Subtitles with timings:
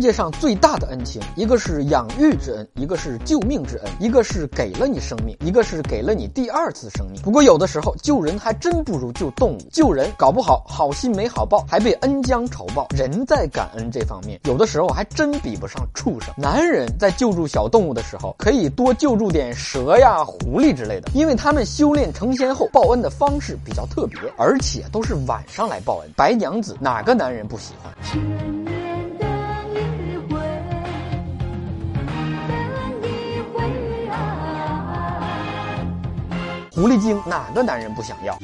[0.00, 7.20] 世界上最大的恩情，一个是养育之恩，一个是救命之恩，一个是给了你生命，一个是给了你第二次生命。
[7.20, 12.88] 不过有的时候救人还真不如救动物，救人搞不好好心没好报，还被恩将仇报。
[12.96, 16.32] 人在感恩这方面，有的时候还真比不上畜生。
[16.34, 26.10] 男人在救助小动物的时候，可以多救助点蛇呀、狐狸之类的，因为他们修炼成仙后报恩的方式比较特别，而且都是晚上来报恩。
[26.16, 28.59] 白娘子哪个男人不喜欢？
[36.80, 38.34] 狐狸精哪个男人不想要？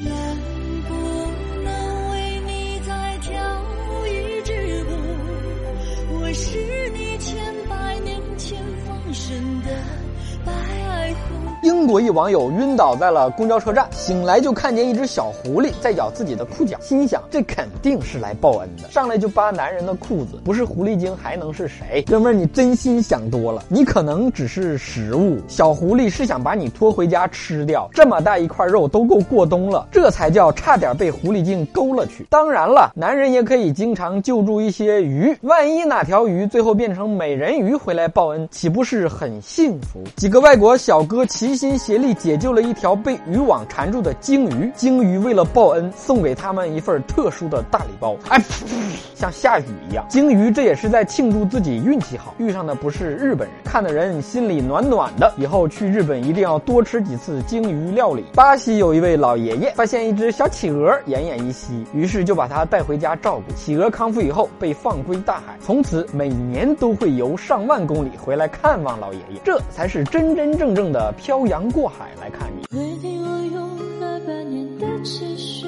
[11.67, 22.01] 英国一网友晕倒在了公交车站，醒来就看见一只小狐狸在咬自己的裤脚，心想这肯定是来报恩的，上来就扒男人的裤子，不是狐狸精还能是谁？
[22.03, 32.25] 哥们儿，你真心想多了，你可能只是食物，小狐狸是想把你拖回家吃掉，这么大一块肉都够过冬了，这才叫差点被狐狸精勾了去。
[32.29, 40.01] 当然了，男人也可以经常救助一些鱼，万一哪条鱼最后变成美人鱼回来报恩，岂不是很幸福？
[40.15, 50.05] 几个外国小哥齐心协力解救了一条被渔网缠住的鲸鱼，鲸鱼为了报恩，送给他们一份特殊的大礼包，哎，噗噗像下雨一样。
[50.07, 55.33] 鲸鱼这也是在庆祝自己运气好，遇上的不是日本人，看的人心里暖暖的。
[55.37, 58.23] 以后去日本一定要多吃几次鲸鱼料理。
[58.35, 63.53] 巴西有一位老爷爷发现一只小企鹅奄奄一息，于是就把它带回家照顾。
[63.55, 72.77] 企鹅康复以后被放归大海，从此每年都会游上万公里回来看望老爷爷，这才是真真正正的漂洋过海来看你。
[72.77, 75.65] 为你我用了半年的积蓄，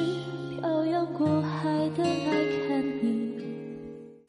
[0.60, 2.59] 漂洋过海的来看。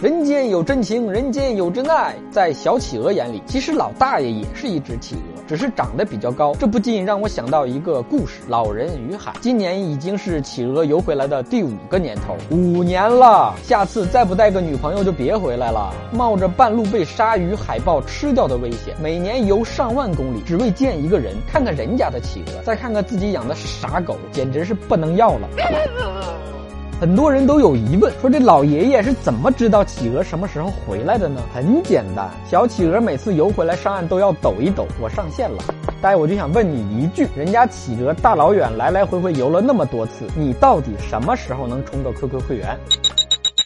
[0.00, 2.16] 人间有真情，人间有真爱。
[2.30, 6.54] 在小企鹅眼里，其实老大爷也是一只企鹅，只是长得比较高。
[6.54, 9.34] 这不禁让我想到一个故事：老人与海。
[9.42, 13.54] 今年已经是企鹅游回来的第五个年头，五年了。
[13.62, 25.46] 下次再不带个女朋友就别回来了，冒着半路被鲨鱼、海豹吃掉的危险，每年游上万公里，只为见一个人，看看人家的企鹅，再看看自己养的傻狗，简直是不能要了。
[27.00, 31.40] 很多人都有疑问，说这老爷爷是怎么知道企鹅什么时候回来的呢？
[31.50, 35.64] 很简单，小企鹅每次游回来上岸都要抖一抖，我上线了。
[36.02, 42.78] 大爷，我就想问你一句，人家企鹅大老远来来回回游了那么多次，你到底什么时候能充个 QQ 会员？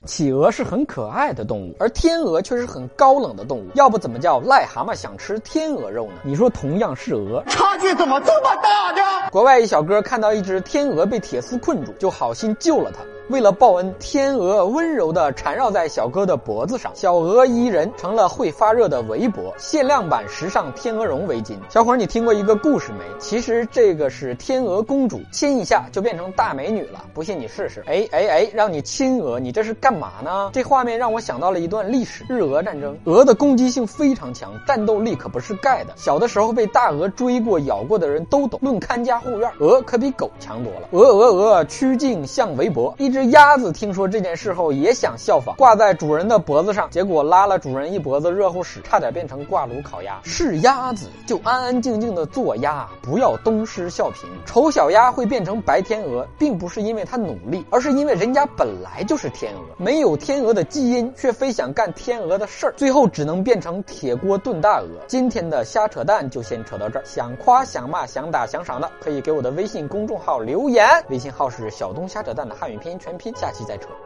[0.07, 3.67] 企鹅是很可爱的动物，而天鹅却是很高冷的动物。
[3.75, 6.13] 要不怎么叫癞蛤蟆想吃天鹅肉呢？
[6.23, 9.29] 你说同样是鹅，差距怎么这么大呢？
[9.33, 13.01] 国外一小哥看到一只天鹅被铁丝困住，就好心救了它。
[13.31, 21.55] 为了报恩，天鹅温柔地缠绕在小哥的脖子上，小鹅一人成了会发热的围脖，限量版时尚天鹅绒围巾。
[21.71, 22.99] 小伙儿，你听过一个故事没？
[23.19, 27.03] 其实这个是天鹅公主，亲一下就变成大美女了。
[27.15, 27.83] 不信你试试。
[27.87, 30.51] 哎哎哎，让你亲鹅，你这是干嘛呢？
[30.53, 35.95] 这画面让我想到了一段历史：日俄战争，鹅的攻击性非常强，战斗力可不是盖的。
[35.97, 38.61] 小的时候被大鹅追过、咬过的人都懂。
[38.63, 40.89] 论看家护院，鹅可比狗强多了。
[40.91, 42.95] 鹅鹅鹅，曲颈像围脖。
[42.99, 50.21] 一只鸭子听说这件事后也想效仿，挂在主人的脖子上，结果拉了主人一脖子热乎屎，差点变成挂炉烤鸭。
[50.25, 54.27] 是鸭子就安安静静的做鸭，不要东施效颦。
[54.45, 64.89] 丑小鸭会变成白天鹅，并不是因为它努力，而是因为人家本来就是天鹅，没有天鹅的基因，却非想干天鹅的事儿，最后只能变成铁锅炖大鹅。
[65.07, 73.31] 今天的瞎扯淡就先扯到这儿，想夸想骂想打想赏的，可以给我的微信公众号留言，微信号是小东瞎扯淡的汉语拼音全拼。
[73.37, 74.04] 下期再扯。